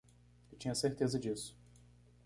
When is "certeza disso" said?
0.73-1.55